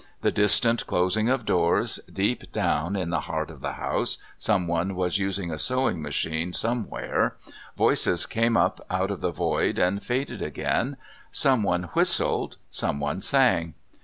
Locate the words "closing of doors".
0.87-1.99